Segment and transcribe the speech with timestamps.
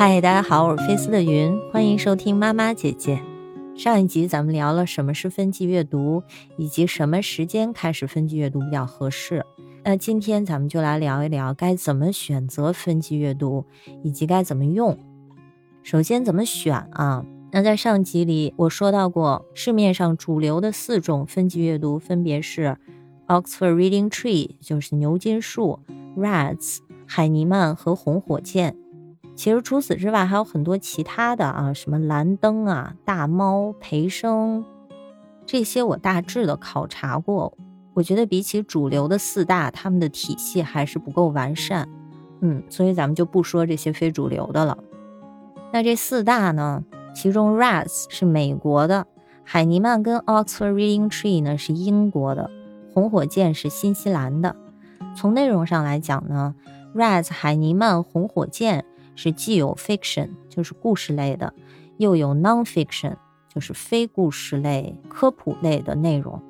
[0.00, 3.20] 嗨，大家好，我是菲斯的云，欢迎收听妈妈姐姐。
[3.76, 6.22] 上一集咱们聊了什么是分级阅读，
[6.56, 9.44] 以及什么时间开始分级阅读比较合适。
[9.84, 13.66] 那今天咱们就来聊一聊该怎么选择分级阅读，
[14.02, 14.98] 以及该怎么用。
[15.82, 17.22] 首先怎么选啊？
[17.52, 22.78] 那在上集里我说到过，市面上主流的四种分级阅读分别是
[23.26, 25.80] Oxford Reading Tree，就是牛津树
[26.16, 28.74] ；Rats，海尼曼和红火箭。
[29.36, 34.64] 其实除此之外还有很多其他的啊，什么蓝灯啊、大猫、培生，
[35.46, 37.56] 这些我大致的考察过。
[37.94, 41.88] 我觉得比起主流的四大，他们的体系还是不够完善。
[42.40, 44.78] 嗯，所以咱们就不说这些非主流的了。
[45.72, 46.84] 那这四大呢？
[47.12, 49.06] 其中 Rats 是美国的，
[49.42, 52.48] 海尼曼跟 Oxford Reading Tree 呢是英国的，
[52.94, 54.54] 红火箭是新西兰的。
[55.16, 56.54] 从内容上来讲呢
[56.94, 61.52] ，Rats 海尼曼红火箭是既有 fiction 就是故事类的，
[61.98, 63.16] 又有 non-fiction
[63.48, 66.40] 就是非故事类科普类的内容。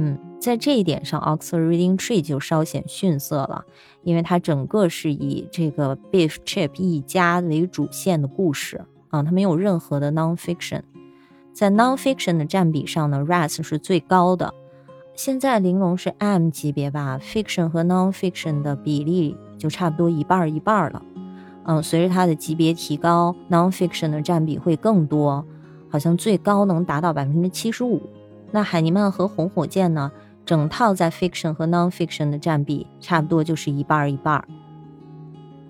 [0.00, 3.64] 嗯，在这一点上，Oxford Reading Tree 就稍显逊色了，
[4.02, 8.84] 因为它整个是以这个 Beef Chip 一家为主线的故事。
[9.10, 10.82] 啊，它没有任何的 nonfiction，
[11.54, 14.52] 在 nonfiction 的占比上呢，Rats 是最高的。
[15.14, 21.02] 现在玲珑是 M 级别吧，fiction 和 nonfiction 的比例就差不多一半一半了。
[21.64, 25.44] 嗯，随着它的级别提高，nonfiction 的占比会更多，
[25.90, 28.02] 好像最高能达到百分之七十五。
[28.50, 30.10] 那海尼曼和红火箭呢，
[30.46, 34.48] 整套在 fiction 和 nonfiction 的占比差不多就是一半儿一半儿。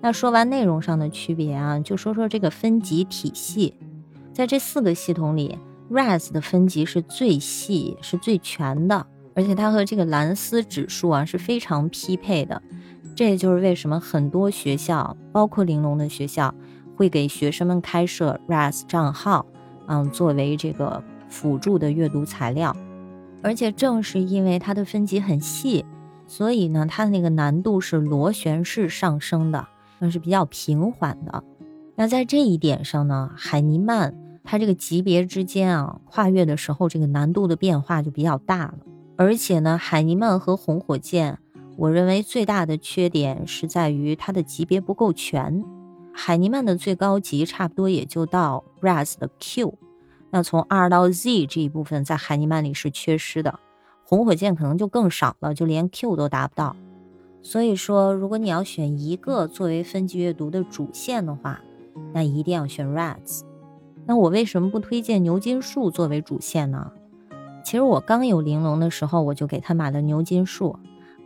[0.01, 3.73] 那说完内容上的区别啊，就说说这个分级体系。
[4.31, 5.57] 在这四个系统里
[5.91, 12.61] ，RAS 的分级是最细、是最全的，而且它和这个蓝思指数啊是非常匹配的。
[13.15, 16.53] 这也就是为什么很多学校，包括玲珑的学校，
[16.95, 19.45] 会给学生们开设 RAS 账号，
[19.87, 22.75] 嗯，作为这个辅助的阅读材料。
[23.41, 25.85] 而且正是因为它的分级很细，
[26.27, 29.67] 所以呢，它的那个难度是螺旋式上升的。
[30.01, 31.43] 那是比较平缓的。
[31.95, 34.15] 那在这一点上呢，海尼曼
[34.45, 38.75] 它这个级别之间啊，跨越的时候，这个难度的变化就比较大了。
[39.17, 41.37] 而且呢，海尼曼和红火箭，
[41.79, 45.63] 我认为最大的缺点是在于它的级别不够全。
[46.11, 49.75] 海尼曼的最高级差不多也就到 RAS 的 Q，
[50.29, 53.57] 那从 R 到 Z 这一部分在海尼曼里是缺失的，
[54.03, 56.75] 红火箭可能就更少了，就连 Q 都达不到。
[57.41, 61.61] 所以说，如果你要选一个作为分级阅读的主线的话，
[62.13, 63.43] 那一定要选 RAS。
[64.05, 66.91] 那我为什么不推荐牛津树作为主线呢？
[67.63, 70.77] 其实我刚有玲珑的时候，我就给他买了牛津树，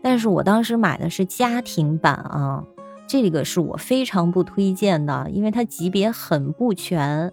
[0.04, 2.66] 但是我当时买的是家庭版啊，
[3.08, 7.32] 这个是我非常不推荐的，因为它级别很不全。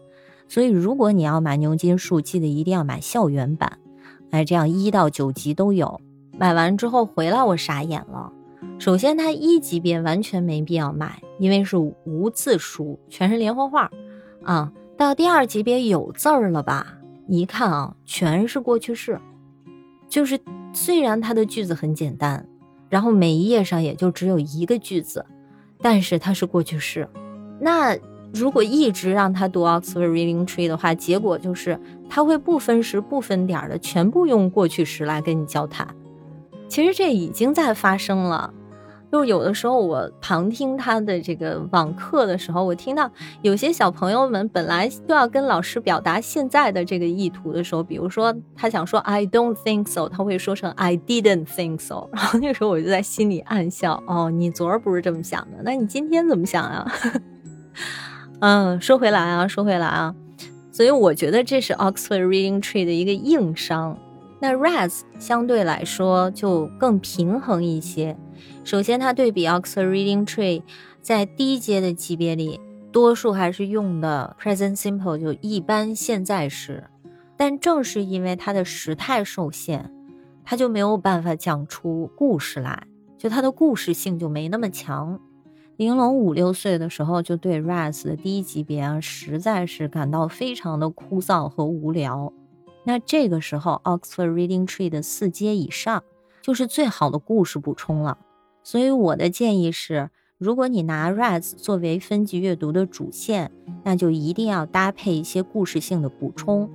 [0.48, 3.78] 所以如果你要买牛津树，记得一定要买校园版，
[4.30, 6.00] 哎，这样一到九级都有。
[6.38, 8.32] 买完之后回来，我傻眼了。
[8.78, 13.90] 首先，它一级别完全没必要买，因为是无字书，全是连环画，
[14.44, 16.86] 啊，到第二级别有字儿了吧？
[17.28, 19.20] 一看啊，全是过去式，
[20.08, 20.38] 就是
[20.72, 22.46] 虽然它的句子很简单，
[22.90, 25.24] 然后每一页上也就只有一个句子，
[25.80, 27.08] 但是它是过去式。
[27.58, 27.96] 那
[28.34, 35.88] 如果一直让他读 Oxford Reading Tree 的话，结果就是他会不分时不分点的全部用过去时来跟你交谈。
[36.68, 38.52] 其实这已经在发生了。
[39.10, 43.10] 就有的时候我旁听他的这个网课的时候，我听到
[43.42, 52.08] 有些小朋友们本来都要跟老师表达现在的这个意图的时候，比如说他想说 I don't think so，他会说成 I didn't think so。
[52.12, 56.86] 然后那个时候我就在心里暗笑，哦，你昨儿不是这么想的，那你今天怎么想呀？
[58.40, 60.14] 嗯，说回来啊，说回来啊，
[60.70, 63.98] 所以我觉得这是 Oxford Reading Tree 的一个硬伤。
[64.40, 68.16] 那 RAS 相对来说就更平衡一些。
[68.64, 70.62] 首先，它对比 Oxford Reading Tree，
[71.02, 72.58] 在低阶的级别里，
[72.90, 76.84] 多数还是用的 Present Simple，就一般现在时。
[77.36, 79.90] 但正是因为它的时态受限，
[80.44, 82.86] 它就没有办法讲出故事来，
[83.18, 85.20] 就它的故事性就没那么强。
[85.76, 92.32] 玲珑五六岁的时候，就对 RAS 的低级别啊，实在是感到非常的枯燥和无聊。
[92.90, 96.02] 那这个时候，Oxford Reading Tree 的四阶以上，
[96.42, 98.18] 就是最好的故事补充了。
[98.64, 103.52] 所以我的建议是，如果你拿 RAS 作为分级阅读的主线，
[103.84, 106.68] 那就一定要搭配一些故事性的补充，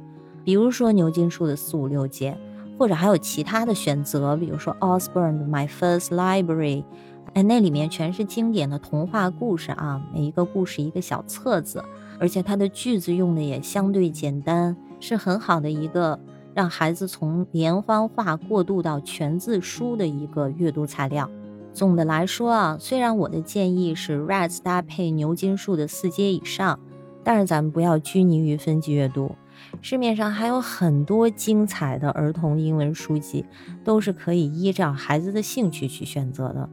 [0.46, 2.38] 比如说牛津树的四五六阶，
[2.80, 6.86] 或者还有其他的选择，比如说 Osborne 的 My First Library，
[7.34, 11.84] 哎，那里面全是经典的童话故事啊，每一个故事一个小册子，
[12.22, 16.20] 而且它的句子用的也相对简单，是很好的一个
[16.54, 21.30] 让孩子从连环画过渡到全字书的一个阅读材料。
[21.74, 26.80] 总的来说啊，虽然我的建议是 Rise 搭配牛津树的四阶以上，
[27.24, 29.36] 但是咱们不要拘泥于分级阅读。
[29.82, 33.46] 市面上还有很多精彩的儿童英文书籍，
[33.84, 36.70] 都是可以依照孩子的兴趣去选择的。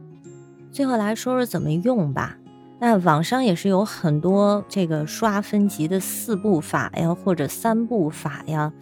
[0.71, 2.37] 最后来说说怎么用吧。
[2.85, 8.73] 那网上也是有很多这个刷分级的四步法呀，或者三步法呀。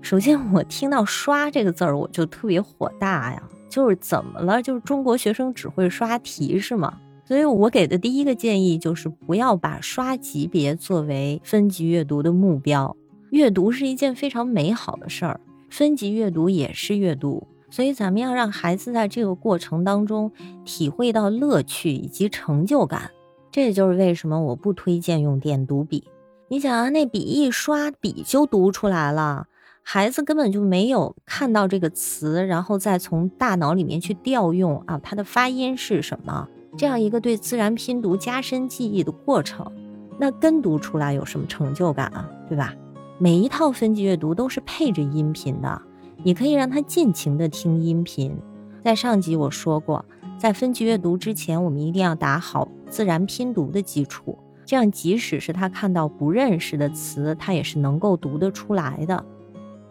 [0.00, 3.42] 首先，我听到“刷”这个字儿，我就特别火大呀。
[3.68, 4.62] 就是怎么了？
[4.62, 6.98] 就是中国学生只会刷题是吗？
[7.26, 12.96] 所以我给的第一个建议就是不要把刷级别作为分级阅读的目标。
[13.32, 17.46] 阅读是一件非常美好的事儿，分级阅读也是阅读。
[17.68, 20.32] 所以咱们要让孩子在这个过程当中
[20.64, 23.10] 体会到乐趣以及成就感。
[23.56, 26.04] 这也就是为什么我不推荐用点读笔。
[26.48, 29.46] 你想啊，那笔一刷，笔就读出来了。
[29.82, 36.46] 孩子根本就没有看到这个词，然后再从大脑里面去调用啊，它的发音是什么？
[36.76, 39.72] 这样一个对自然拼读加深记忆的过程，
[40.18, 42.28] 那跟读出来有什么成就感啊？
[42.50, 42.74] 对吧？
[43.16, 45.80] 每一套分级阅读都是配着音频的，
[46.22, 48.36] 你可以让他尽情的听音频。
[48.84, 50.04] 在上集我说过，
[50.38, 59.24] 在分级阅读之前，我们一定要打好自然拼读的基础，这样即使是他看到不认识的词，他也是能够读得出来的。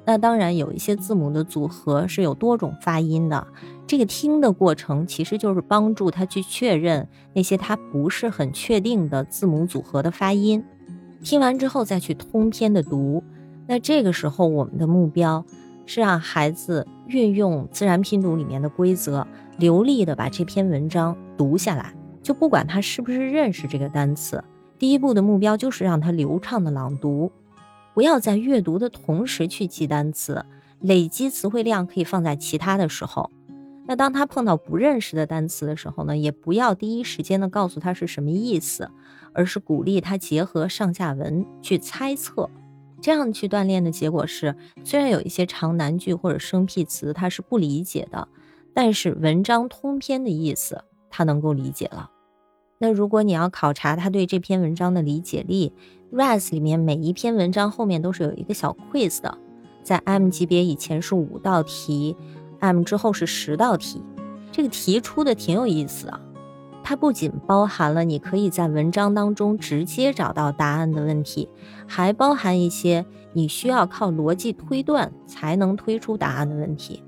[0.07, 3.47] 那当然，有一些字母的组合是有多种发音的。
[3.87, 10.63] 这个听的过程其实就是帮助他去确认那些他不是很确定的字母组合的发音。
[11.23, 13.23] 听完之后再去通篇的读。
[13.67, 15.43] 那这个时候，我们的目标
[15.87, 19.25] 是让孩子运用自然拼读里面的规则，
[19.57, 21.91] 流利的把这篇文章读下来。
[22.25, 24.43] 就不管他是不是认识这个单词，
[24.79, 27.31] 第一步的目标就是让他流畅的朗读。
[27.93, 30.43] 不要在阅读的同时去记单词，
[30.79, 33.29] 累积词汇量可以放在其他的时候。
[33.85, 38.89] 那当他碰到不认识的单词的时候呢，也不要第一时间的告诉他是什么意思，
[39.31, 42.49] 而是鼓励他结合上下文去猜测。
[42.99, 48.27] 这样去锻炼的结果是，虽然有一些长难句或者生僻词他是不理解的，
[48.73, 52.09] 但是文章通篇的意思他能够理解了。
[52.85, 55.73] 那如果你要考察他对这篇文章的理解力
[56.13, 59.35] ，Rise 里面每一篇文章后面都是有一个小 quiz 的，
[59.81, 62.15] 在 M 级别以前是五道题
[62.59, 64.03] ，M 之后是十道题。
[64.51, 66.21] 这个题出的挺有意思啊，
[66.83, 71.49] 它不仅包含了你可以在文章当中直接找到答案的问题，
[71.87, 73.03] 还包含一些
[73.33, 77.01] 你需要靠逻辑推断才能推出答案的问题。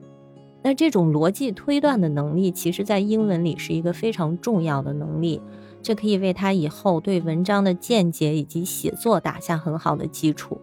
[0.63, 5.39] 那这种逻辑推断的能力，其实在英文里是一个非常重要的能力。
[5.87, 10.59] 这可以为他以后对文章的见解以及写作打下很好的基础。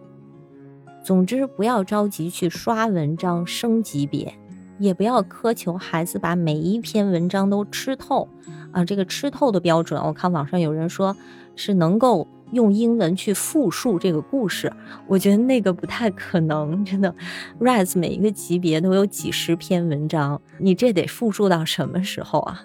[1.03, 4.35] 总之，不要着急去刷文章升级别，
[4.77, 8.29] 也不要苛求孩子把每一篇文章都吃透。
[8.71, 11.17] 啊，这个吃透的标准，我看网上有人说
[11.55, 14.71] 是能够用英文去复述这个故事，
[15.07, 16.85] 我觉得那个不太可能。
[16.85, 17.15] 真的
[17.59, 22.61] ，Rise 每一个级别都有几十篇文章，你这得复述到什么时候啊？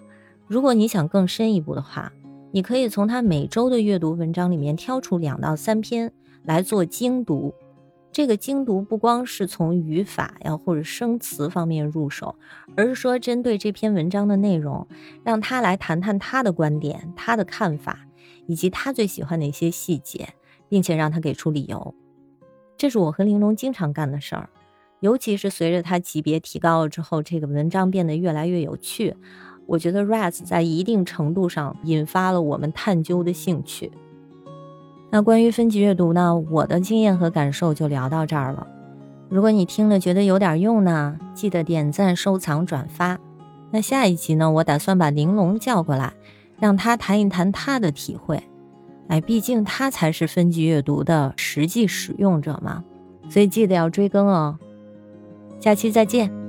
[0.47, 2.13] 如果你想更深一步的话。
[2.53, 7.55] 你可以从他每周的阅读文章里面挑出两到三篇来做精读。
[8.13, 12.35] 这个精读不光是从语法呀或者生词方面入手，
[12.77, 14.85] 而是说针对这篇文章的内容，
[15.23, 18.01] 让他来谈谈他的观点、他的看法，
[18.47, 20.31] 以及他最喜欢哪些细节，
[20.69, 21.95] 并且让他给出理由。
[22.77, 24.51] 这是我和玲珑经常干的事儿，
[24.99, 29.15] 尤其是随着他级别提高了之后，这个文章变得越来越有趣。
[29.71, 33.93] 我觉得 Rise 在一定程度上引发了我们探究的兴趣。
[35.11, 38.67] 那关于分级阅读呢，我的经验和感受就聊到这儿了。
[39.29, 43.17] 如果你听了觉得有点用呢，记得点赞、收藏、转发。
[43.71, 46.15] 那下一集呢，我打算把玲珑叫过来，
[46.59, 48.43] 让他谈一谈他的体会。
[49.07, 52.83] 哎，毕竟他才是分级阅读的实际使用者嘛，
[53.29, 54.59] 所以记得要追更哦。
[55.61, 56.40] 下期再见。